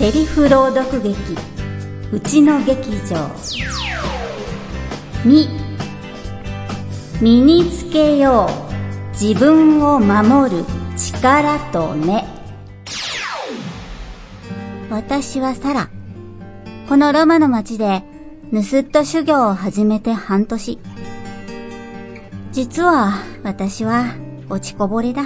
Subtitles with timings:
[0.00, 1.14] セリフ朗読劇
[2.10, 3.16] うちの劇場。
[5.24, 5.46] 2
[7.20, 9.10] 身につけよう。
[9.12, 10.64] 自分を守る
[10.96, 12.24] 力と目。
[14.88, 15.90] 私はサラ。
[16.88, 18.02] このロマの町で
[18.50, 20.78] 盗人修行を始めて半年。
[22.52, 24.14] 実は私は
[24.48, 25.24] 落ちこぼれだ。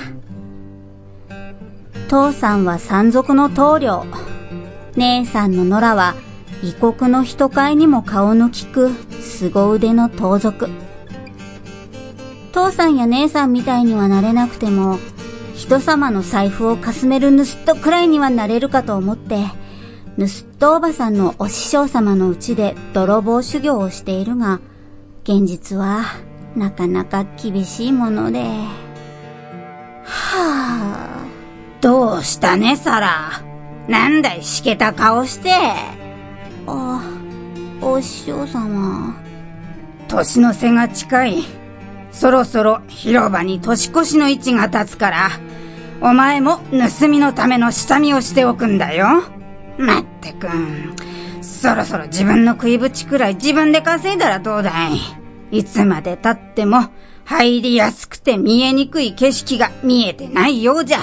[2.09, 4.05] 父さんは山賊の棟梁。
[4.97, 6.15] 姉さんの野良は
[6.63, 8.91] 異国の人飼いにも顔の利く
[9.21, 10.69] 凄腕の盗賊。
[12.53, 14.99] 父さんや姉さんみたいにはなれなくても、
[15.57, 19.45] 人様の財布をかすめる盗人くらいにはなれるかと思って、
[20.17, 24.61] 盗人おばさんのお師匠様のうちで泥棒修行をしているが、
[25.25, 26.05] 現実は
[26.55, 28.45] なかなか厳しいもので。
[30.05, 31.27] はあ、
[31.81, 33.54] どうしたね、サラ。
[33.89, 35.51] なんだい、しけた顔して。
[36.67, 37.03] あ、
[37.81, 39.15] お師匠様。
[40.09, 41.45] 年の瀬が近い。
[42.13, 45.31] そろそろ広場に年越しの位置が立つから、
[46.01, 49.25] お前も盗みのための下見をしておくんだよ。
[49.79, 50.95] まってくん。
[51.43, 55.59] そろそろ自分の食いぶちくらい自分で稼いだらどうだい。
[55.59, 56.89] いつまで経っても
[57.25, 60.99] 入りやすくて見えにくい景色が見えてないようじゃ。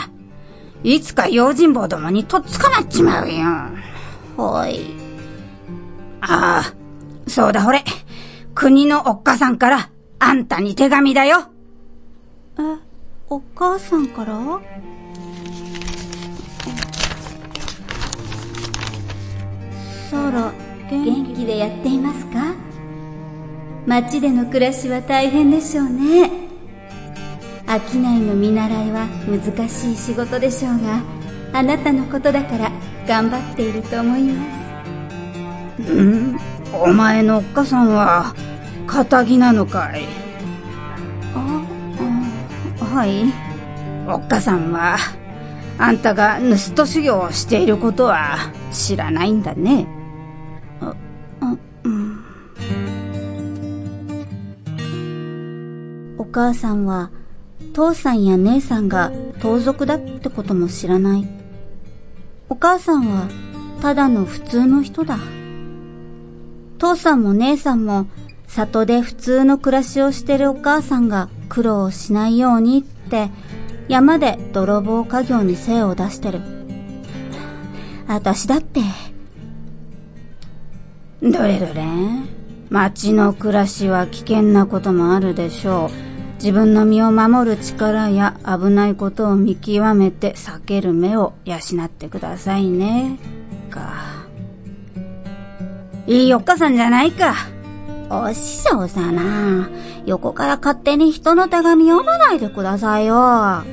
[0.83, 3.35] いつか用心棒どもにとっ捕まっちまうよ。
[4.37, 4.79] はい。
[6.21, 6.73] ああ、
[7.29, 7.83] そうだほれ。
[8.55, 11.51] 国のおっかさんからあんたに手紙だよ。
[12.59, 12.61] え、
[13.29, 14.59] お母さんから？
[20.09, 20.51] サラ、
[20.89, 22.53] 元気でやっていますか？
[23.85, 26.50] 町での暮らしは大変でしょうね。
[27.79, 31.01] 商いの見習いは難しい仕事でしょうが、
[31.53, 32.71] あなたのことだから
[33.07, 34.43] 頑張っていると思いま
[35.79, 35.93] す。
[35.93, 36.37] ん
[36.73, 38.35] お前のおっかさんは、
[38.87, 40.05] 仇なのかい？
[41.33, 41.63] あ、
[42.81, 43.23] あ、はい。
[44.07, 44.97] おっかさんは、
[45.77, 49.87] あんたが盗人修行をしていることは知らないんだね。
[50.81, 50.93] あ、
[51.39, 52.19] あ、うん。
[56.17, 57.09] お母さんは、
[57.73, 59.11] 父さんや姉さんが
[59.41, 61.27] 盗賊だってことも知らない。
[62.49, 63.29] お母さんは
[63.81, 65.17] ただの普通の人だ。
[66.77, 68.07] 父さんも姉さんも
[68.47, 73.29] 里で普通の暮らしをしてるお母さんが苦労しないようにって
[73.87, 76.41] 山で泥棒家業に精を出してる。
[78.07, 78.81] 私だって。
[81.21, 81.83] どれどれ
[82.69, 86.10] 町の暮らしは危険なこともあるでしょう。
[86.41, 93.19] 自分の身を守る力や危ないことを見極めて避ける目を養ってくださいね。
[93.69, 94.25] か。
[96.07, 97.35] いいおっかさんじゃないか。
[98.09, 99.69] お師匠さな。
[100.07, 103.63] 横から勝手に人の手紙読まないでくださいよ。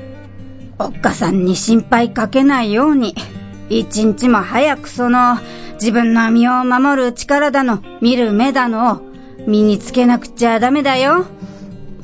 [0.79, 3.15] おっかさんに心配かけないように、
[3.71, 5.39] 一日も早くその、
[5.81, 9.01] 自分の身を守る力だの、見る目だのを
[9.47, 11.25] 身につけなくちゃダメだよ。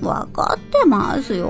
[0.04, 1.48] わかってますよ。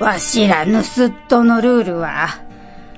[0.00, 2.28] わしら盗っ人のルールは、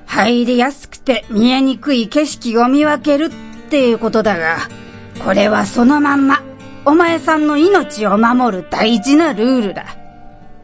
[0.05, 3.29] 入りやすくて見えにくい景色を見分けるっ
[3.69, 4.57] ていうことだが、
[5.23, 6.43] これはそのまんま、
[6.85, 9.97] お前さんの命を守る大事なルールだ。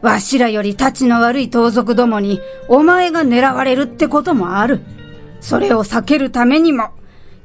[0.00, 4.80] わしらより立ちの悪い盗賊どもに、お前が狙われるってこともある。
[5.40, 6.90] それを避けるためにも、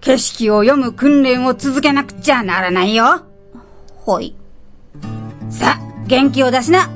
[0.02, 3.33] 景色を読む訓練を続けなくちゃならないよ。
[4.06, 4.36] ほい。
[5.50, 6.90] さ、元気を出しな。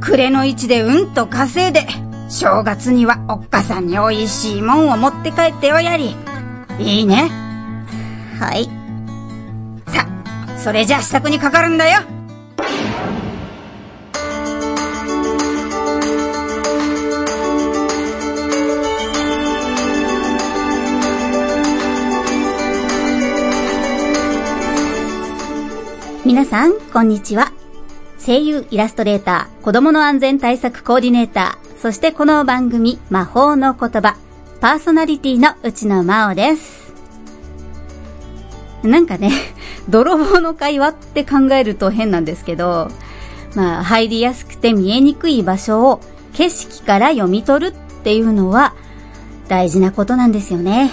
[0.00, 1.86] 暮れの位置でうんと稼いで、
[2.28, 6.16] 正月にはおっかさんに美味しいもんを持って帰っておやり。
[6.78, 7.30] いいね。
[8.40, 8.64] はい。
[9.90, 10.06] さ、
[10.58, 12.00] それじゃあ支度にかかるんだよ。
[26.26, 27.52] 皆さん、こんにちは。
[28.18, 34.16] 声優イラストレーター、子供の安全対策コーディネーター、そしてこの番組、魔法の言葉、
[34.60, 36.92] パーソナリティの内野真央です。
[38.82, 39.30] なんかね、
[39.88, 42.88] 泥棒の会話って考えると変なんですけど、
[43.54, 46.00] まあ、入りやすくて見えにくい場所を
[46.32, 48.74] 景色から読み取るっていうのは
[49.46, 50.90] 大事なことなんですよね。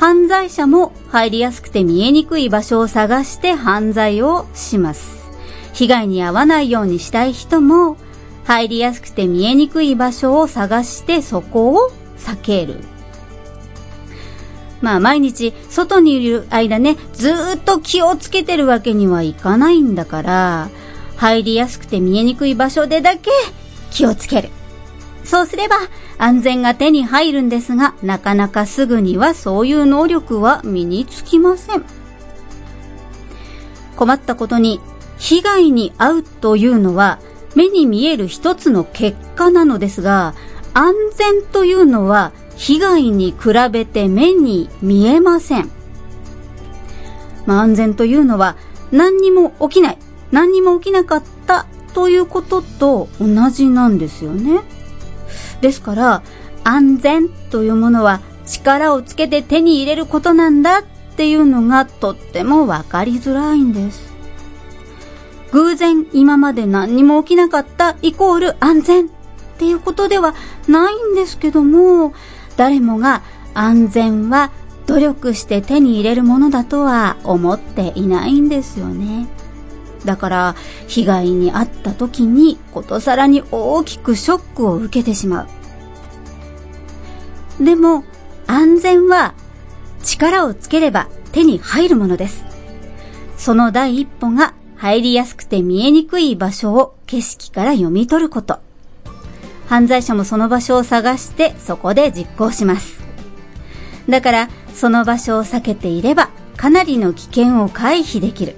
[0.00, 5.28] 犯罪者も入りやすくて見えにくい場所を探して犯罪をします。
[5.74, 7.98] 被害に遭わないようにしたい人も
[8.44, 12.76] 入りやすくて見えにくい場所を探してそこを避ける。
[14.80, 20.70] まあ毎日外にいる間ね、ずっと気をつけてるわけにはいかないんだから、
[21.18, 23.30] 入りやすくて見えにくい場所でだけ
[23.90, 24.48] 気をつける。
[25.24, 25.76] そうすれば
[26.20, 31.84] 安全が手に入るんですが、なかなかすぐにはそういう能力は身につきません。
[33.96, 34.80] 困ったことに、
[35.16, 37.18] 被害に遭うというのは
[37.54, 40.34] 目に見える一つの結果なのですが、
[40.74, 45.70] 安全というのは被害に比べて目に見えません。
[47.46, 48.56] まあ、安全というのは
[48.92, 49.98] 何にも起きない、
[50.32, 51.64] 何にも起きなかった
[51.94, 54.60] ということと同じなんですよね。
[55.60, 56.22] ですから、
[56.64, 60.82] 安全というものは力をつけて手に入れることなんだっ
[61.16, 64.10] ていうのがとってもわかりづらいんです。
[65.52, 69.10] 偶然今まで何にも起きなかったイコール安全っ
[69.58, 70.34] ていうことでは
[70.68, 72.14] ないんですけども、
[72.56, 73.22] 誰もが
[73.54, 74.50] 安全は
[74.86, 79.28] 努力して手に入れるものだとは思っていないんですよね。
[80.04, 80.56] だから
[80.86, 85.46] 被害に遭った時にことさらに大きくショックを受けてしま
[87.60, 87.64] う。
[87.64, 88.04] でも
[88.46, 89.34] 安全は
[90.02, 92.44] 力をつければ手に入るものです。
[93.36, 98.60] その第一歩が入りやすくて見えにくい場所を景色から読み取ること。
[99.68, 103.00] 犯罪者もその場所を探してそこで実行します。
[104.08, 108.56] だから、その場所を避けていれば、かなりの危険を回避できる。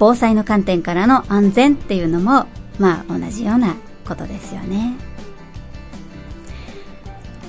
[0.00, 2.46] 防災の観点からの安全っていうのも、
[2.78, 3.76] まあ同じような
[4.08, 4.96] ことですよね。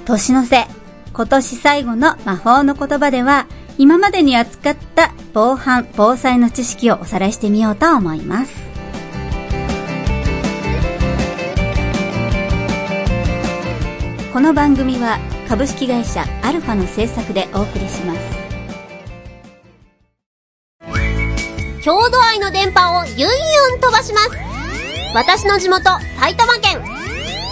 [0.03, 0.67] 年の瀬、
[1.13, 8.53] 今年最後の魔法の言葉では、今までに扱った防犯、防災の知識をおさらいしてみようと思います。
[14.33, 18.40] この番組は株式会社アルファの制作でお送りします
[24.11, 24.29] します。
[25.13, 26.81] 私の地元埼玉県。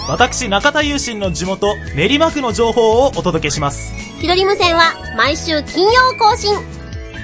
[0.08, 3.94] 私中田優心の地元練馬区の情報をお届けします。
[4.20, 6.54] ひどり無線は毎週金曜更新。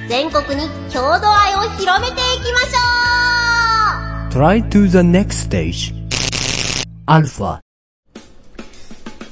[0.09, 4.41] 全国に郷土愛を広めていきましょう。
[4.41, 5.95] Try to the next stage.
[7.07, 7.61] アルファ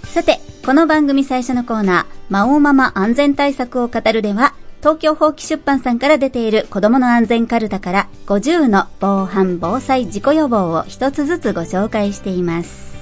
[0.04, 4.54] さて、この番組最初のコーナー、魔王ママ安全対策を語るでは、
[4.84, 12.94] 東京法規出版さんから出ている子供の安全カルタから50の防犯防災事故予防を一つずつご紹介しています。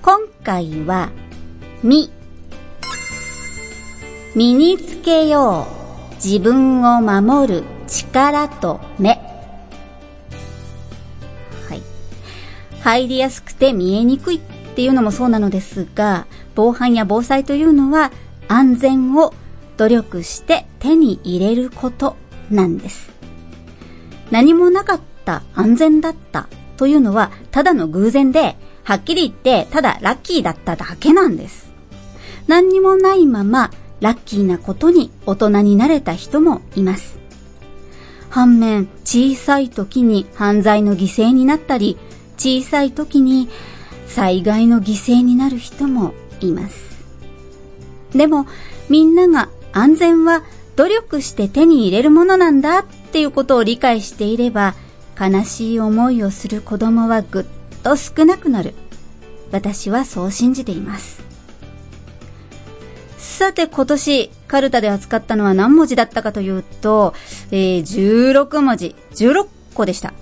[0.00, 1.10] 今回は、
[1.82, 2.10] み。
[4.34, 5.66] 身につけよ
[6.10, 6.14] う。
[6.14, 9.20] 自分を守る力と目。
[11.68, 11.82] はい。
[12.80, 14.40] 入りやすくて見えにくいっ
[14.74, 18.10] ていうのもそうなのですが、防犯や防災というのは
[18.48, 19.34] 安全を
[19.76, 22.16] 努力して手に入れること
[22.50, 23.10] なんです。
[24.30, 31.72] 何もなかった安全だったというのはただの偶然で、はっきり言ってただラッキーだっただけなんです。
[32.48, 33.70] 何にもないまま
[34.00, 37.18] ラッキーなことに大人になれた人もいます。
[38.30, 41.98] 反面、小さい時に犯罪の犠牲になったり、
[42.38, 43.48] 小さい時に
[44.06, 47.04] 災害の犠牲になる人もいます。
[48.12, 48.46] でも、
[48.88, 50.42] みんなが安全は
[50.76, 54.74] 努力して手に入れるものなんだっていうことを理解していれば、
[55.20, 57.44] 悲しい思いをする子供はぐっ
[57.82, 58.74] と少なくなる。
[59.50, 61.22] 私はそう信じています。
[63.18, 67.14] さて今年、カルタで扱ったのは何文字だったかというと、
[67.50, 70.12] えー、16文字、16個でした。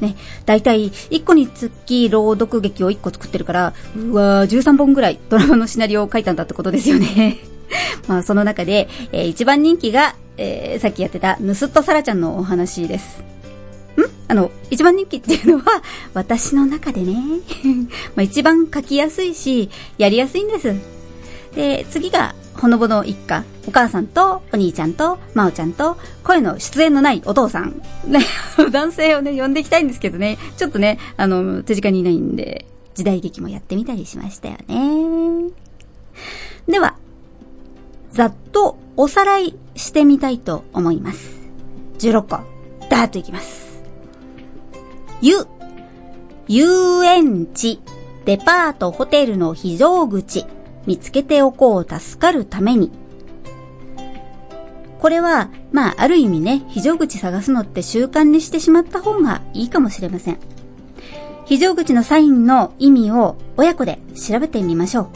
[0.00, 7.53] ね、だいたい1個につき朗読劇を1個作ってるから、うわー、13本ぐらいドラマのシナリオを書いたんだってことですよね。
[8.08, 13.22] まあ、その中で、えー、一番人気が、えー、さっきやってた、ヌスットサラちゃんのお話です。
[14.00, 14.04] ん？
[14.28, 15.82] あの、一番人気っていうのは、
[16.14, 17.14] 私の中でね、
[18.14, 20.74] まあ一番書きやすいし、やりやすいんです。
[21.54, 23.44] で、次が、ほのぼの一家。
[23.66, 27.80] お母さんと、お兄ちゃんと、まおちゃんと、声の出演のないお父さん。
[28.06, 28.20] ね、
[28.70, 35.50] 男性をね、呼んでいきたいんですけどね、ちょっとね、あの、手近にいないんで、時代劇もやってみたりしましたよね。
[36.68, 36.96] では、
[38.14, 41.34] ざっとおさらいしてみたいと思います。
[41.98, 42.28] 16個、
[42.88, 43.82] ダーッといきます。
[45.20, 45.48] ゆ、
[46.46, 47.80] 遊園地、
[48.24, 50.46] デパート、ホテルの非常口、
[50.86, 52.92] 見つけておこう助かるために。
[55.00, 60.38] これは、まあ、ある意味ね、非常口探すのって習慣にしてしまった方がいいかもしれません。
[61.46, 65.08] 非常口のサインの意味を親子で調べてみましょう。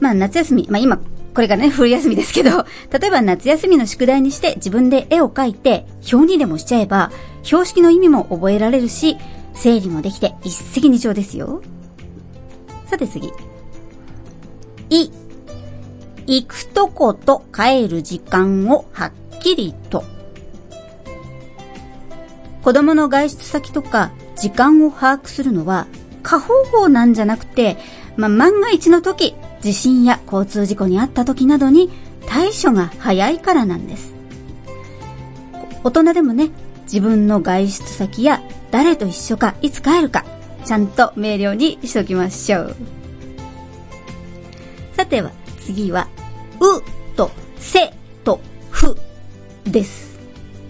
[0.00, 0.98] まあ夏休み、まあ今、
[1.36, 2.64] これがね、冬休みですけど、
[2.98, 7.12] 例えば夏休みの宿題にして自分で絵を描いて表にでもしちゃえば、
[7.42, 9.18] 標識の意味も覚えられるし、
[9.52, 11.60] 整理もできて一石二鳥ですよ。
[12.86, 13.34] さて次。
[14.88, 15.10] い、
[16.26, 19.12] 行くとこと帰る時間をはっ
[19.42, 20.04] きりと。
[22.62, 25.86] 子供の外出先とか時間を把握するのは
[26.22, 27.76] 過方法なんじゃなくて、
[28.16, 31.90] まあ、万が一の時、地震や交通事故にあった時などに
[32.26, 34.14] 対処が早いからなんです。
[35.84, 36.50] 大人でもね、
[36.82, 40.24] 自分の外出先や誰と一緒かいつ帰るか、
[40.64, 42.76] ちゃんと明瞭にしときましょう。
[44.94, 46.08] さては、次は、
[46.60, 46.82] う
[47.16, 47.92] とせ
[48.24, 48.96] とふ
[49.64, 50.18] です。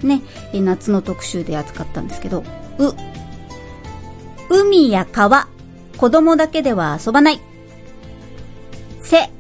[0.03, 0.21] ね、
[0.53, 2.45] 夏の特集で扱ったんですけど、
[2.79, 2.95] う。
[4.49, 5.49] 海や川、
[5.97, 7.41] 子供だけでは遊ばない。
[9.07, 9.31] せ、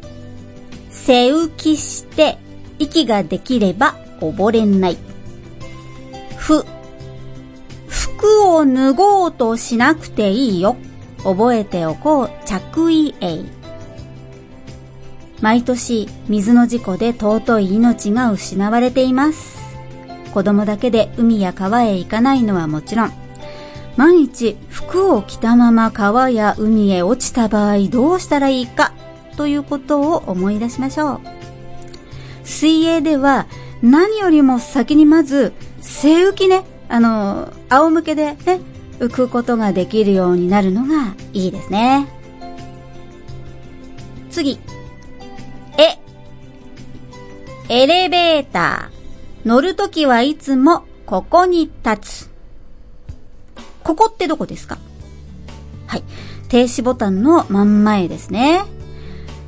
[0.90, 2.38] 背浮きして、
[2.78, 4.96] 息ができれば溺れない。
[6.36, 6.64] ふ、
[7.88, 10.76] 服を脱ごうとしなくていいよ。
[11.24, 13.44] 覚えておこう、着衣泳。
[15.40, 19.56] 毎年、水の事故で尊い命が失われています。
[20.32, 23.12] 子供だけで海や川へ行かないのはもちろん、
[23.96, 28.92] 万一服を着たまま川や海へ落ちた場合どうしたらいいか
[29.36, 31.20] ということを思い出しましょう。
[32.44, 33.46] 水泳では
[33.82, 38.60] 何よりも先にまず背浮きね、あの、仰向けでね、
[38.98, 42.08] 浮くことができるようになるのがいいですね。
[44.30, 44.58] 次。
[45.76, 45.98] え。
[47.68, 49.48] エレベーター。
[49.48, 52.30] 乗るときはいつもここに立つ。
[53.84, 54.78] ここってどこですか？
[55.86, 56.02] はい。
[56.48, 58.64] 停止ボタンの真ん前ですね。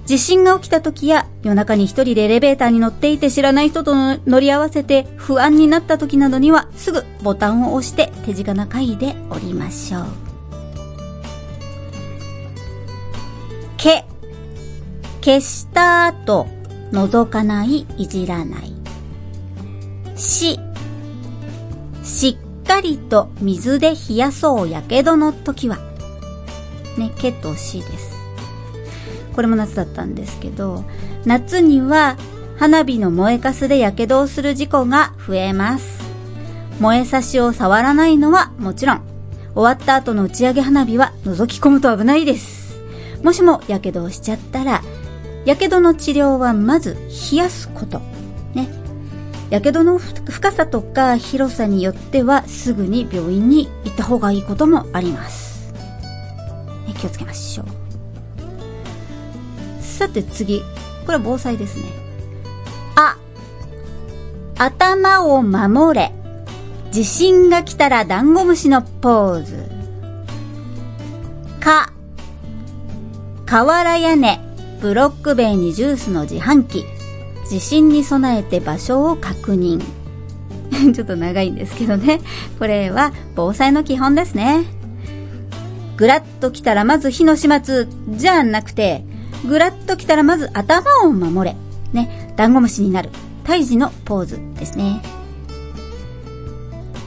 [0.09, 10.05] 地震が起きた時や夜中に一人でエレベーターに乗っていて知らない人と乗り合わせて不安になった時などにはすぐボタンを押して手近な階で降りましょう。
[13.77, 14.07] け、
[15.21, 16.47] 消した後、
[16.91, 18.73] 覗かない、いじらない。
[20.17, 20.59] し、
[22.03, 25.77] しっかりと水で冷やそうやけどの時は。
[26.97, 28.08] ね、けとしです。
[29.39, 30.85] これも夏だったんですけど、
[31.25, 32.17] 夏には
[32.57, 36.01] 花火の燃えかすで火傷をする事故が増えます。
[36.81, 39.03] 燃えさしを触らないのはもちろん、
[39.55, 42.81] 終わった後の打ち上げ花火は覗き込むと危ないです。
[43.23, 44.83] もしも火傷をしちゃったら、
[45.45, 46.97] 火傷の治療はまず
[47.31, 48.01] 冷やすこと。
[48.55, 48.69] ね。
[49.51, 55.73] 火傷の深さとか広さによってはすぐに病院に行った方がいいこともあります。
[56.99, 57.78] 気をつけましょう。
[59.99, 60.61] さて次。
[61.05, 61.87] これは防災ですね。
[62.95, 63.17] あ。
[64.57, 66.13] 頭を守れ。
[66.93, 69.69] 地震が来たらダンゴムシのポーズ。
[71.59, 71.93] か。
[73.45, 74.41] 瓦屋根。
[74.81, 76.85] ブロック塀にジュースの自販機。
[77.49, 79.83] 地震に備えて場所を確認。
[80.95, 82.21] ちょっと長いんですけどね。
[82.61, 84.65] これは防災の基本ですね。
[85.97, 89.05] ぐらっと来たらまず火の始末じゃなくて、
[89.47, 91.57] ぐらっと来たらまず頭を守れ。
[91.93, 93.11] ね、ダンゴムシになる。
[93.45, 95.01] 胎児のポーズですね。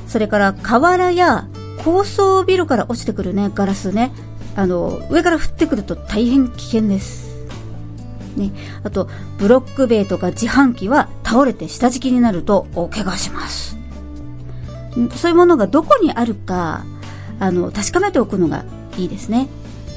[0.07, 1.47] それから、瓦や
[1.83, 4.11] 高層ビルから落ちてくるね、ガラスね。
[4.55, 7.31] あの、上から降ってくると大変危険です。
[8.35, 8.51] ね。
[8.83, 13.77] あと、ブロック塀とか自販機は倒れて下敷きになると大怪我します。
[15.15, 16.83] そういうものがどこにあるか、
[17.39, 18.65] あの、確かめておくのが
[18.97, 19.47] いいですね。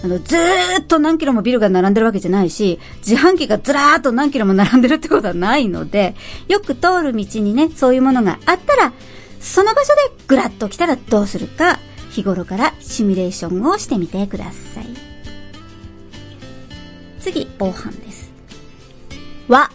[0.05, 6.15] あの、ずーっと何キロもビルが並んでるわけじゃないし、自販機がずらーっと何キロも並んでるってことはないので、
[6.47, 8.93] よく通る道にね、そういうものがあったら、
[9.41, 11.79] その場所でぐらっと来たらどうするか、
[12.11, 14.89] 日頃からシミュレーションをしてみてください。
[17.21, 18.31] 次、防犯です。
[19.49, 19.71] わ、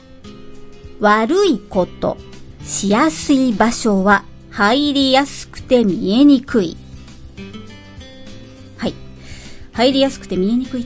[1.00, 2.18] 悪いこと、
[2.64, 6.62] しやすい場所は入りやすくて見えにく。
[6.62, 6.78] い。
[9.80, 10.86] 入りやすくて見えにくいっ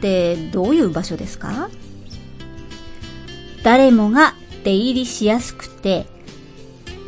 [0.00, 1.68] てどういう場所ですか？
[3.64, 6.06] 誰もが出入りしやすくて、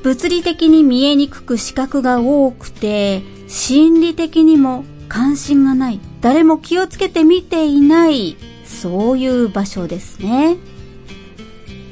[0.02, 10.56] 物理的に見えにくく視覚が多くて、心理的にも関心がない、誰も気をつけて見ていない、そういう場所ですね。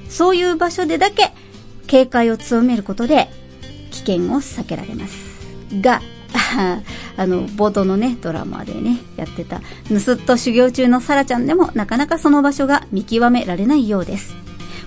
[0.09, 1.31] そういう場所でだけ
[1.87, 3.31] 警戒を強めることで
[3.93, 5.15] 危険を避けられます。
[5.81, 6.03] が、
[7.21, 14.35] ああの、冒頭のね、ドラマでね、やってた、盗っ人修行中のサラちゃんでも、なかなかその場所が見極められないようです。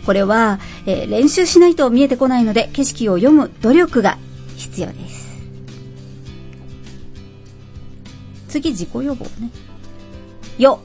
[0.03, 4.17] これは、えー、練習しないと見えてこないので、景色を読む努力が
[4.57, 5.43] 必要です。
[8.47, 9.51] 次、自己予防ね。
[10.57, 10.79] よ。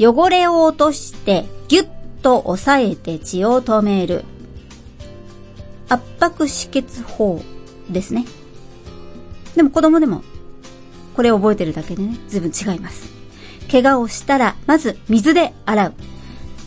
[0.00, 1.88] 汚れを落として、ぎゅっ
[2.22, 4.24] と押さえて血を止める。
[5.88, 7.40] 圧迫止血法
[7.88, 8.24] ですね。
[9.54, 10.22] でも子供でも、
[11.16, 13.10] これを覚えてるだけでね、ずいぶん違います。
[13.72, 15.94] 怪我をしたら、まず水で洗う。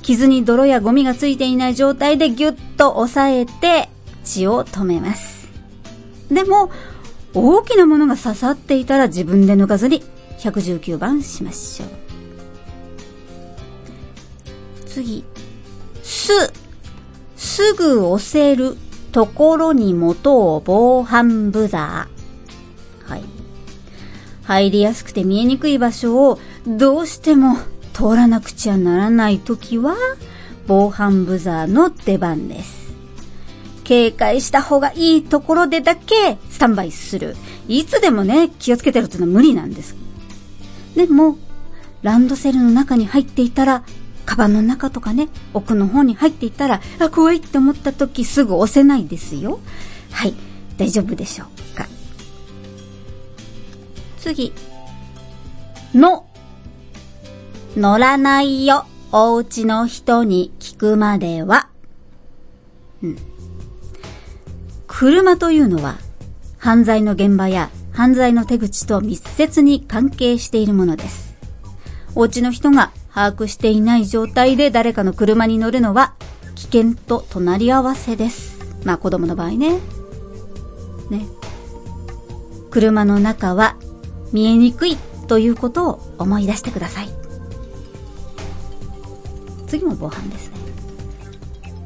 [0.02, 3.90] 傷に泥やゴミがついていない状態でギュッと押さえて
[4.24, 5.48] 血を止めます。
[6.32, 6.72] でも、
[7.36, 10.04] 大きなものが刺さっていたら自分で抜かずに
[10.40, 11.90] 119番しましょう。
[14.88, 15.24] 次。
[16.02, 16.52] す、
[17.38, 18.78] すぐ押せる
[19.12, 22.19] ところに元を防犯ブザー。
[24.50, 27.56] 入りやすくて見えにくい場所をどうしても
[27.94, 29.96] 通らなくちゃならないときは、
[30.66, 32.90] 防犯ブザーの出番です。
[33.84, 37.38] 警戒した方がいいところでだけスタンバイする。
[37.68, 39.96] いつでもね、気をつけてるっていうのは無理なんです。
[40.96, 41.38] でも、
[42.02, 43.84] ランドセルの中に入っていたら、
[44.26, 49.60] カバンの中とかね、奥の方に入っていたら、あ、怖いって思った時すぐ押せないですよ。
[50.10, 50.34] はい、
[50.78, 51.88] 大丈夫でしょうか。
[54.34, 54.54] 次。
[55.96, 56.28] の。
[57.76, 58.86] 乗らないよ。
[59.12, 61.70] お家の人に聞くまでは。
[63.02, 63.18] うん。
[64.86, 65.98] 車というのは、
[66.58, 71.36] 犯罪の現場や犯罪の手口と密接に関係しているものです。
[72.16, 76.14] お家の人が把握していない状態で誰かの車に乗るのは
[76.56, 78.60] 危険と隣り合わせです。
[78.84, 79.80] まあ子供の場合ね。
[81.10, 81.26] ね。
[82.70, 83.78] 車の中は
[84.32, 87.10] 見えにくいということを思い出してください。
[89.68, 90.58] 次も防犯ですね。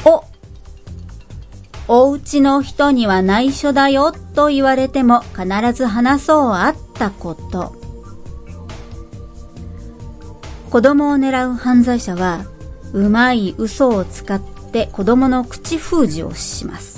[0.06, 0.24] お
[1.88, 7.76] お家の人には内緒だよと言われても必ず話そうあったこと。
[10.70, 12.46] 子供を狙う犯罪者は、
[12.94, 16.93] うまい嘘を使って子供の口封じをします。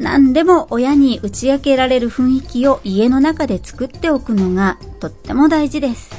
[0.00, 6.10] 何でも親に打ち明けられる雰囲気を家の中で作っておくのがとっても大事です。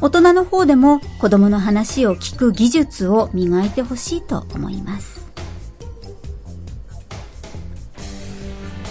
[0.00, 5.26] 大人の方でも子供の話を聞く技術を磨いてほしいと思います。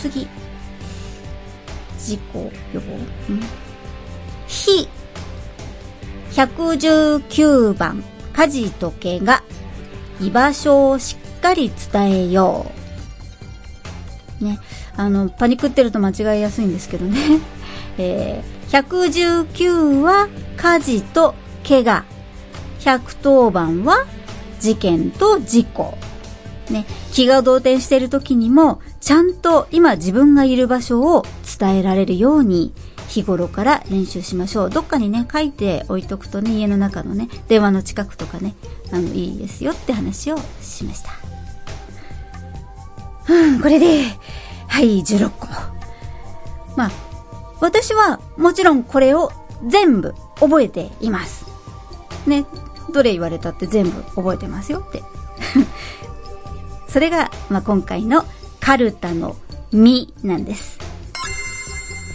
[0.02, 0.28] 次。
[1.97, 3.34] 事故予防。
[3.34, 3.39] ん
[4.47, 4.89] 非。
[6.32, 9.43] 119番、家事とけが、
[10.21, 12.79] 居場所をしっかり伝えよう。
[14.41, 14.60] ね。
[14.95, 17.39] あの、パニックってると間違いやすいんですけどね。
[17.97, 21.36] えー、119は火事と
[21.67, 22.04] 怪我。
[22.80, 24.06] 110番は
[24.60, 25.97] 事件と事故。
[26.69, 31.25] ね、気が動転している時にも、ちゃんと今自分がいる場所を
[31.60, 32.73] 伝えられるように、
[33.08, 34.69] 日頃から練習しましょう。
[34.69, 38.54] どっかにね、書いて置いとくとね、家の中のね、電話の近くとかね、
[38.91, 41.29] あの、いいですよって話をしました。
[43.30, 44.04] うん、これで、
[44.68, 45.48] はい、16個。
[46.76, 46.92] まあ、
[47.62, 49.32] 私はもちろんこれを
[49.68, 51.46] 全部覚えています。
[52.26, 52.46] ね、
[52.92, 55.04] どれ言われたって全部覚えてますよって。
[56.89, 58.26] それが、まあ、今回の
[58.60, 59.36] カルタの
[59.72, 60.80] 実なんです。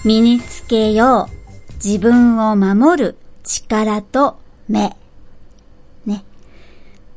[0.05, 1.45] 身につけよう。
[1.77, 4.97] 自分を守る力と目。
[6.07, 6.25] ね。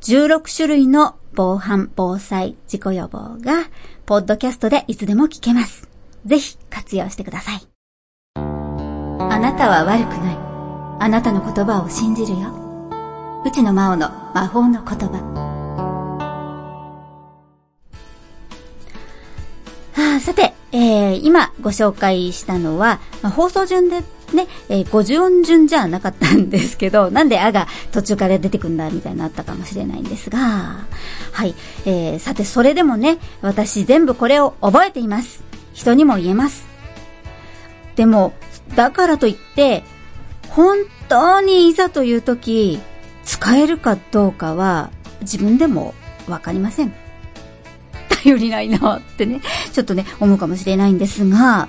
[0.02, 3.70] 16種類の防犯、防災、事故予防が、
[4.06, 5.88] ポッドキャストでいつでも聞けます。
[6.26, 7.60] ぜひ活用してください。
[8.34, 10.36] あなたは悪くない。
[10.98, 12.52] あなたの言葉を信じるよ。
[13.44, 15.22] 内野真央の魔法の言葉。
[19.96, 30.86] あさて、えー、今ご紹介したのは、まあ、放送順でね、えー、50音順じゃなかったんですけど、 なんであが途中から出てくんだみたいになったかもしれないんですが、
[31.32, 31.54] はい、
[31.86, 35.42] えー、さてそれでもね、私全部これを覚えています。
[35.72, 36.66] 人にも言えます。
[37.96, 38.32] でも、
[38.74, 39.84] だからといって、
[40.50, 42.80] 本当にいざという時、
[43.24, 45.94] 使えるかどうかは自分でも
[46.28, 46.92] わかりません。
[48.22, 49.40] 頼りないなってね、
[49.72, 51.68] ちょっとね、思うかもしれないんですが、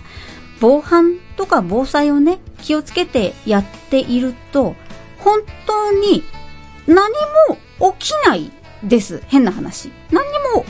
[0.59, 4.75] 防犯とか防災をね、気をつけてやっていると、
[5.19, 6.23] 本当に
[6.87, 7.11] 何
[7.79, 8.51] も起きない
[8.83, 9.21] です。
[9.27, 9.91] 変な話。
[10.11, 10.65] 何にも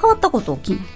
[0.00, 0.86] 変わったこと起きない。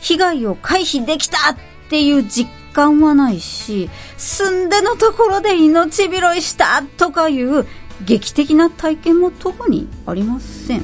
[0.00, 1.56] 被害を回避できたっ
[1.88, 7.66] ていう実感はないし、住んでのところで命拾いしたとかいう
[8.04, 10.82] 劇的な体験も特にありません。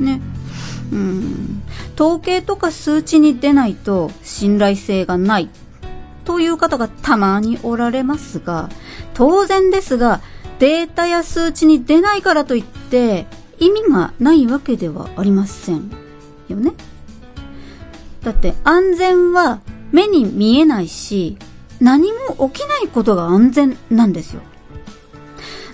[0.00, 0.20] ね。
[0.92, 1.55] うん。
[1.96, 5.48] 統計とか数値に出ないと信頼性がない
[6.24, 8.68] という方がたまにおられますが、
[9.14, 10.20] 当然ですが、
[10.58, 13.26] データや数値に出ないからといって
[13.58, 15.90] 意味がないわけではありません
[16.48, 16.72] よね。
[18.22, 19.60] だって安全は
[19.92, 21.38] 目に見えないし、
[21.80, 24.42] 何も起きないことが安全なんですよ。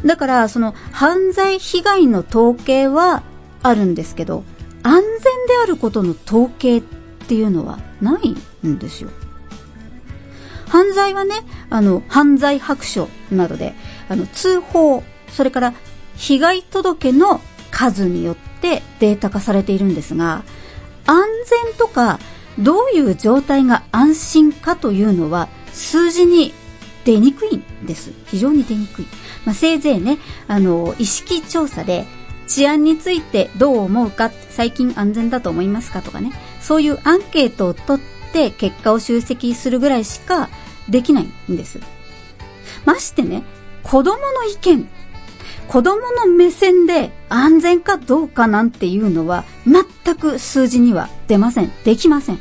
[0.04, 3.22] だから、その犯罪被害の統計は
[3.62, 4.44] あるんですけど、
[4.82, 6.82] 安全であることの統計っ
[7.28, 9.10] ていうのはないんですよ。
[10.68, 11.34] 犯罪はね、
[11.70, 13.74] あの、犯罪白書などで、
[14.08, 15.74] あの、通報、それから
[16.16, 17.40] 被害届の
[17.70, 20.44] 数によってデータ化されているんですが、
[21.06, 21.24] 安
[21.64, 22.18] 全とか
[22.58, 26.52] どういう状態が安心かというのは数字に
[27.04, 28.12] 出にくいんです。
[28.26, 29.06] 非常に出にくい。
[29.44, 30.18] まあ、せいぜいね、
[30.48, 32.06] あの、意識調査で
[32.52, 40.50] 治安についてどう思うか、最近安全だと思いますかとかね、そういうアンケートを取って結果を集積するぐらいしか
[40.88, 41.80] できないんです。
[42.84, 43.42] ましてね、
[43.82, 44.86] 子供の意見、
[45.66, 51.72] 子供の目線で安全かどうかなんていうのは全く数字には出ません。
[51.84, 52.38] できません。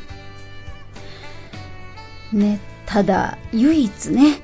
[2.32, 4.42] ね、ただ唯一ね、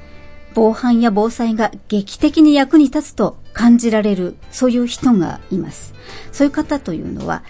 [0.54, 5.92] 防犯や防災が劇的に役に立つと感じられる、そういう人がいます。
[6.30, 7.42] そういう方というのは、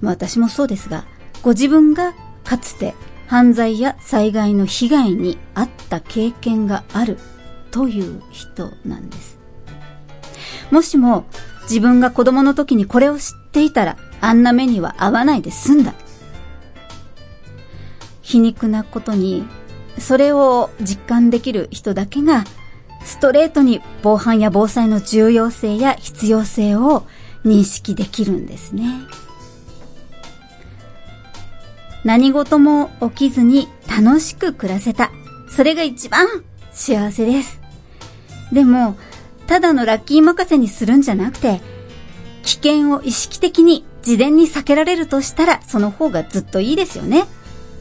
[0.00, 1.06] まあ私もそうですが、
[1.42, 2.94] ご自分がかつて
[3.26, 7.18] 犯罪や災害の被害に遭った経験がある
[7.72, 9.40] という人なんです。
[10.70, 11.24] もしも
[11.62, 15.94] 自分が子供の時にこれを知っていたらあんな目には合わないで済んだ。
[18.22, 19.44] 皮肉なことに
[19.98, 22.44] それを実感できる人だけが、
[23.04, 27.06] ストレートに防犯や防災の重要性や必要性を
[27.44, 28.84] 認識できるんですね。
[32.04, 35.10] 何事も起きずに楽しく暮らせた。
[35.48, 36.26] それが一番
[36.72, 37.60] 幸せです。
[38.52, 38.96] でも、
[39.46, 41.60] ただのラッキー任せにするんじゃなくて、
[42.42, 47.24] 危険を意識的に事前に避けられるとしたら、その方がずっといいですよね。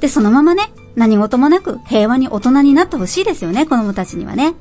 [0.01, 4.55] で、そのままね、何事もなく平和に大人になってほしいですよね、子供たちにはね。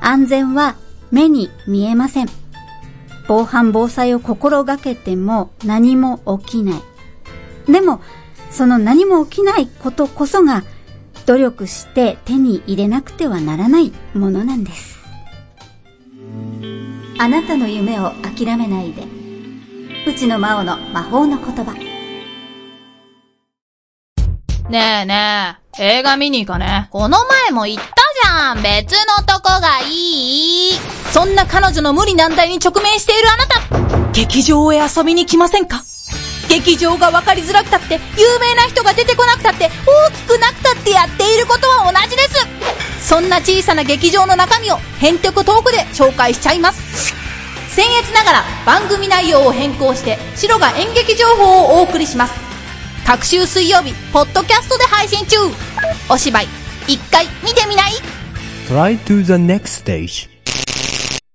[0.00, 0.76] 安全は
[1.10, 2.28] 目に見えません。
[3.28, 6.82] 防犯防災を心がけても何も起きない。
[7.72, 8.00] でも、
[8.50, 10.62] その何も起きないことこそが
[11.26, 14.96] 努力して手に入れなくてはならないものなんです。
[17.18, 19.02] あなたの夢を諦めないで。
[20.06, 21.74] うちの魔王の魔法の言葉。
[24.68, 26.88] ねえねえ、映画見に行かね。
[26.90, 28.62] この前も言ったじゃん。
[28.62, 30.72] 別のとこがいい。
[31.12, 35.84] そんな彼女の無理難題に直面しているあなた、劇場へ遊びに来ませんか？
[36.48, 43.08] 劇場が分かりづらくたって、有名な人が出てこなくたって、大きくなくたってやっていることは同じです。
[43.08, 47.14] そんな小さな劇場の中身を、編曲トークで紹介しちゃいます。
[47.78, 52.45] 僭越ながら番組内容を変更して、白が演劇情報をお送りします。
[53.06, 55.36] 各週水曜日、ポッドキャストで配信中
[56.10, 56.46] お芝居、
[56.88, 57.92] 一回見てみない
[58.66, 60.28] ?Try to the next stage.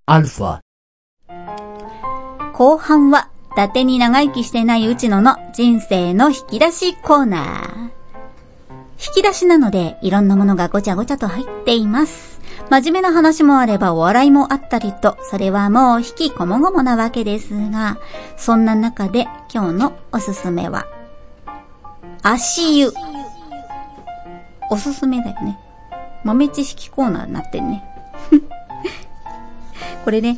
[0.06, 0.60] アルファ。
[2.52, 7.84] 後半は、伊達に長生きしてないうちのの人生の引き出しコーナー。
[9.00, 12.42] 引き出しなので、いろんなものがごちゃごちゃと入っています。
[12.70, 17.98] 真面目な話もあればお笑いもあったりと、それはもう引きこもごもなわけですが、
[18.36, 20.86] そんな中で今日のおすすめは、
[22.24, 22.92] 足湯。
[24.70, 25.60] おすすめだよね。
[26.24, 27.84] 豆知識コーナーになってんね。
[30.06, 30.38] これね、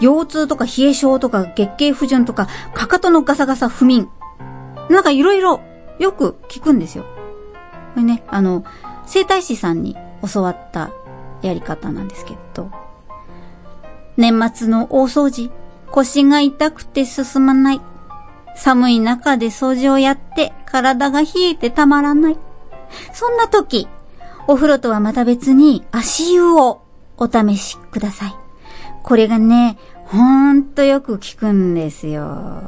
[0.00, 4.08] 腰痛とか冷え性とか月経不順とか、かかとのガサガサ不眠。
[4.90, 5.60] なんかいろいろ
[5.98, 7.04] よく聞くんですよ。
[7.94, 8.64] これね、あの、
[9.06, 9.96] 生体師さんに
[10.32, 10.90] 教わった
[11.42, 12.70] やり方なんですけど、
[14.16, 15.50] 年末の大掃除、
[15.90, 17.80] 腰が痛くて進まない。
[18.56, 22.36] 寒い中で掃除をやって体が冷えてたまらない。
[23.12, 23.88] そんな時、
[24.46, 26.82] お風呂とはまた別に足湯を
[27.16, 28.34] お試しください。
[29.02, 32.62] これがね、ほんとよく効くんですよ。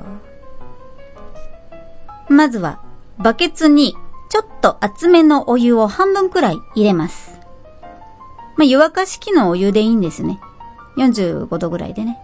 [2.29, 2.81] まずは、
[3.19, 3.95] バケツに
[4.29, 7.39] ちょっと厚めのお湯を半分くらい入れます。
[8.57, 10.41] まあ、湯沸かし器のお湯でいいんですね。
[10.97, 12.19] 45度ぐらいでね。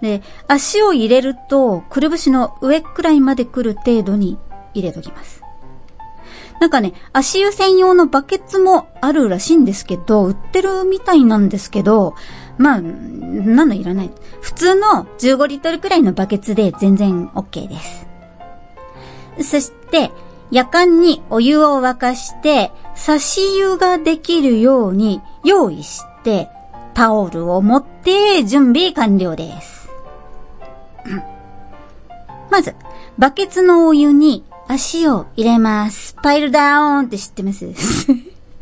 [0.00, 4.38] で、足を入れると、くるぶしの上くらいまで来る程度に
[4.74, 5.42] 入れときます。
[6.60, 12.14] なんかね、足湯専用のバケツもあるらしいんですけど、売ってるみたいなんですけど、
[12.58, 14.10] まあ、なのいらない。
[14.42, 18.06] 普通の15リットルくらいのバケツで全然 OK です。
[19.42, 20.10] そして、
[20.50, 26.50] 夜間にお湯を沸かして、差し湯ができるように用意して、
[26.92, 29.79] タオルを持って準備完了です。
[32.50, 32.74] まず、
[33.18, 36.16] バケツのお湯に足を入れます。
[36.22, 37.66] パイルダウンって知ってます？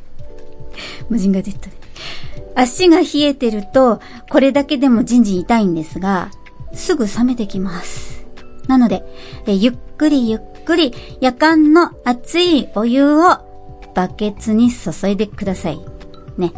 [1.09, 1.70] 無人が出た。
[2.55, 6.31] 足が冷えてると、これだけでもじんじん痛いんですが、
[6.72, 8.24] すぐ冷めてきます。
[8.66, 9.05] なので、
[9.46, 13.38] えゆっくりゆっくり夜間の熱いお湯を
[13.94, 15.81] バケツに注いでください。
[16.37, 16.53] ね。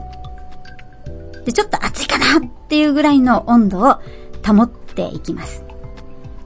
[1.45, 3.97] で、ちょっと熱いかなっていうぐらいの温度を
[4.45, 5.65] 保っていきます。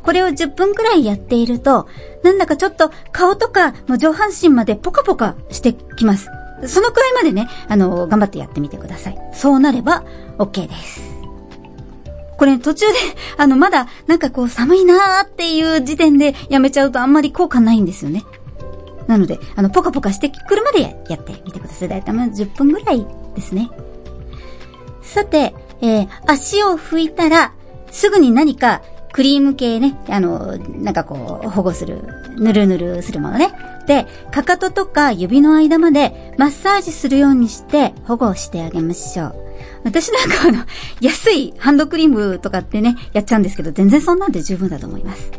[0.04, 1.88] これを10分くらいやっていると、
[2.22, 6.28] なんだかちょっと顔とかもう上半身までポカポカしてきます。
[6.66, 9.18] そのくらいまでね、あの、頑張ってやってみてください。
[9.32, 10.04] そうなれば
[10.38, 11.02] OK です。
[12.36, 12.94] これ途中で、
[13.36, 18.24] あの、まだなんかこう寒いなーっていう時点でやめちゃうとあんまり効果ないんですよね。
[19.06, 21.88] なので、あの、ポカポカしてくるまでやってみてください。
[21.88, 23.70] だいたいま10分ぐらいですね。
[25.02, 27.52] さて、えー足を拭いたら、
[27.90, 28.82] すぐに何か
[29.14, 32.02] クリーム系ね、あの、なんかこう、保護する、
[32.36, 33.54] ぬるぬるするものね。
[33.86, 39.34] で、かかととか指の間までマッサージするようにして保護してあげましょう。
[39.84, 40.64] 私なんかあの、
[41.00, 45.30] 安いハンドクリームとかってね、やっちゃうんですけど、全然そんなんで十分だと思います。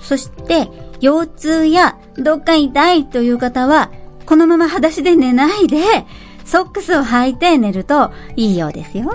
[0.00, 0.70] そして、
[1.02, 3.90] 腰痛やどっか痛いという方は、
[4.24, 5.76] このまま裸足で寝ないで、
[6.46, 9.12] ソックスを履いて寝るといいようですよ。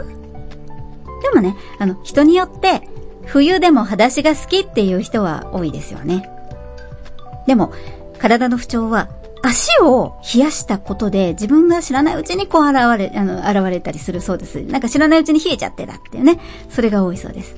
[1.23, 2.87] でもね、あの、人によって、
[3.31, 6.29] 冬でも裸足が好きっていう人は多いですよね。
[7.47, 7.71] でも、
[8.19, 9.09] 体の不調は、
[9.41, 14.61] 足を冷やしたことで自分が知らないうちにこう現れ、あの、現れたりするそうです。
[14.61, 16.39] なんか知らないうちに冷えちゃってたっていうね。
[16.69, 17.55] それが多いそうです。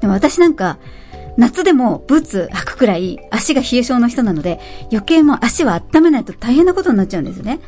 [0.00, 0.78] でも私なんか、
[1.38, 4.60] 夏でもブーツ履くくらい足が冷え性の人なので、
[4.92, 7.60] 余計も足は温めないと大変なことになっちゃうんですよね。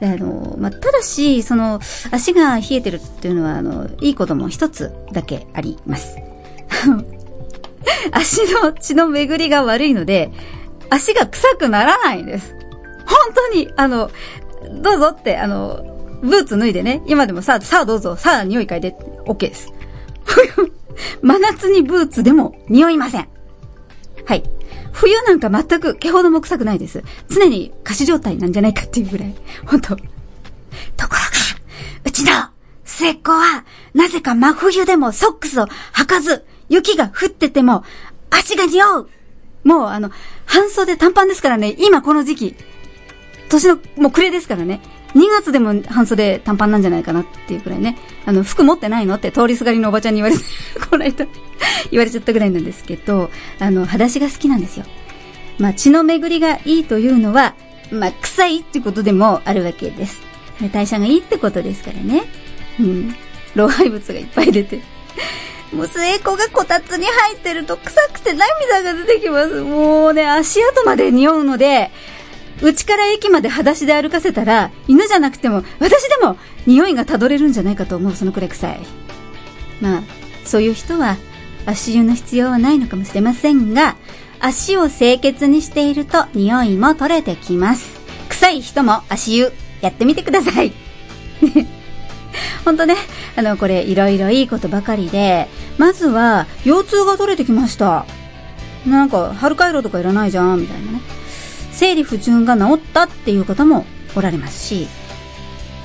[0.00, 6.18] であの、まあ、ただし、その、足が冷えてるっていうのは、あの、いいことも一つだけあります。
[8.12, 10.30] 足の血の巡りが悪いので、
[10.90, 12.54] 足が臭くならないんです。
[13.06, 14.10] 本当に、あの、
[14.82, 15.84] どうぞって、あの、
[16.22, 19.72] ブーツ脱いでね、今でもさあ、さあどうぞ、さあ匂い嗅いで、OK です。
[21.22, 23.28] 真夏にブーツでも匂いません。
[24.24, 24.42] はい。
[24.92, 27.02] 冬なんか全く毛ほども臭くないです。
[27.28, 29.34] 常に仮死状態なんじゃないかっていうぐらい。
[29.66, 31.18] 本当ところが、
[32.04, 32.30] うちの
[32.84, 37.84] 末っ子は、なぜか真冬でもソックスを履かず、雪が降ってても、
[38.30, 39.08] 足が匂う
[39.62, 40.10] もうあの、
[40.46, 42.56] 半袖短パンですからね、今この時期。
[43.48, 44.80] 年の、もう暮れですからね。
[45.14, 47.98] 2月でも半袖短パンなんじゃないかなっていうくらいね。
[48.24, 50.42] あの、服持ってないのって通りすがりのおばちゃんに言われて、
[50.90, 51.26] この間、
[51.90, 54.86] 言われちゃったぐらいなんですけど、あの、裸足が好きなんですよ。
[55.58, 57.54] まあ、血の巡りがいいというのは、
[57.90, 60.22] まあ、臭いってことでもあるわけです。
[60.72, 62.22] 代謝がいいってことですからね。
[62.80, 63.14] うん。
[63.54, 64.80] 老廃物がいっぱい出て。
[65.72, 69.60] もう末っ子がこたつに入ってると臭くて涙が出てきます。
[69.62, 71.90] もうね、足跡まで匂うので、
[72.62, 78.80] 家から駅まで裸足で歩かせたら、犬じゃなくても、私でも匂いがたどれるんじゃないかと思う、そのくらい臭い。
[79.80, 80.02] まあ、
[80.44, 81.16] そういう人は、
[81.66, 83.96] 足湯の必要はないのかもしれませんが、
[84.40, 88.00] 足を清潔にしていると匂いも取れてきます。
[88.28, 90.72] 臭い人も足湯、やってみてください。
[92.64, 92.96] ほんとね、
[93.36, 98.06] あの、これ、いろいろいいことばかりで、まずは、腰痛が取れてきました。
[98.86, 101.00] なんか、春回路とかいらないじゃん、みたいなね。
[101.72, 104.88] 生理不順が治ったっていう方もおられますし、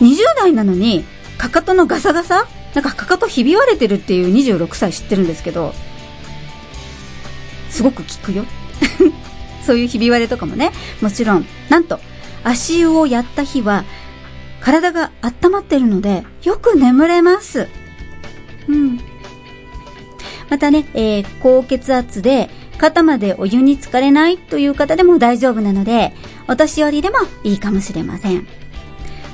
[0.01, 1.05] 20代なのに、
[1.37, 2.47] かかとのガサガサ？
[2.73, 5.73] なんかかかとひび割れてるっていう26歳知ってるんですけど、
[7.69, 8.45] すごく効くよ。
[9.65, 11.99] そういうひび割れとかもね、もちろん、なんと、
[12.43, 13.83] 足湯をやった日は、
[14.61, 17.67] 体が温まってるので、よく眠れます。
[18.67, 18.99] うん。
[20.49, 26.13] またね、えー高血圧で肩までお湯に浸かれないという方でも大丈夫なので、
[26.47, 28.47] お年寄りでもいいかもしれません。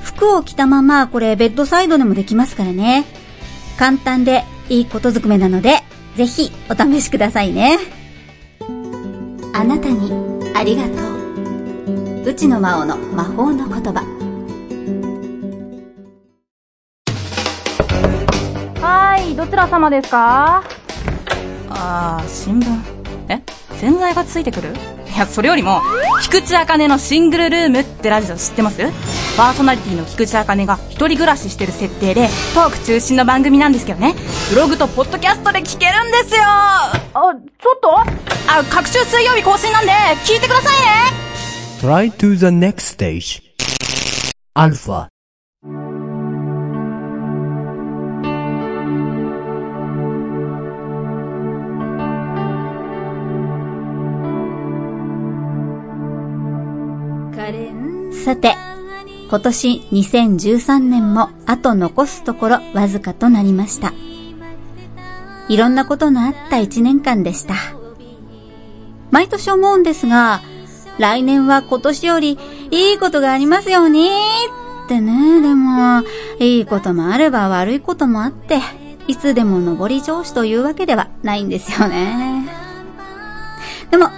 [0.02, 3.04] 服を着たまま、これベッドサイドでもできますからね。
[3.78, 5.82] 簡単でいいことずくめなので、
[6.16, 7.78] ぜひお試しくださいね。
[9.52, 10.12] あなたに
[10.54, 10.90] ありがと
[12.22, 12.24] う。
[12.26, 14.23] うちの魔王の魔法の言葉。
[19.44, 20.64] どちら様ですか？
[21.68, 22.64] あー、新聞。
[23.28, 23.42] え？
[23.78, 24.70] 洗剤がついてくる？
[25.14, 25.82] いや、それよりも、
[26.22, 28.80] 菊池茜のシングルルームってラジオ知ってます？
[29.36, 34.14] パーソナリティの菊池茜が一人暮らししてる設定で、トーク中心の番組なんですけどね。
[34.48, 37.98] ブログとポッドキャストで聞けるんですよあ、ちょっと？
[37.98, 38.06] あ、
[38.70, 39.92] 各週水曜日更新なんで、
[40.24, 43.42] 聞いてくださいね Try to the next stage.
[44.54, 45.13] Alpha.
[58.24, 58.56] さて、
[59.28, 63.92] 今年2013年もあと残すところわずかとなりました。
[65.50, 67.54] いろんなことのあった一年間でした。
[69.10, 70.40] 毎年思うんですが、
[70.98, 72.38] 来年は今年より
[72.70, 74.08] いいことがありますように
[74.86, 76.02] ってね、でも、
[76.38, 78.58] いいこともあれば悪いこともあって、
[79.06, 82.48] いつでも上り調子というわけではないんですよね。
[83.90, 84.08] でも、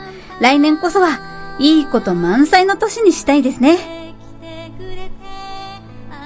[0.40, 1.18] 来年こそは、
[1.58, 3.95] いいこと満載の年にしたいですね。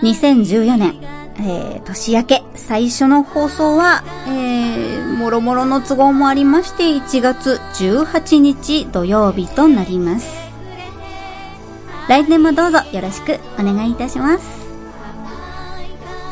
[0.03, 0.95] 2014年、
[1.39, 10.51] えー、年明け最初の放送は、えー、もろもろの都合もありまして1月18日土曜日となります。
[12.09, 14.45] 来年もどうぞよろしくお願いいたします。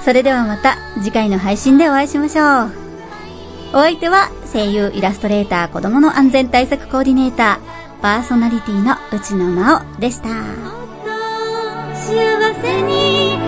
[0.04, 2.72] それではまた次回の配信でお会いしましょう。
[3.74, 10.28] お相手は声優イラストレーター子供の安全対策コーディネーターパーソナリティの内野真央でした。
[11.94, 13.47] 幸せに